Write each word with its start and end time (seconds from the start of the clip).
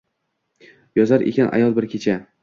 Yozar 0.99 1.25
ekan 1.31 1.51
ayol 1.59 1.75
bir 1.81 1.87
kecha 1.93 2.17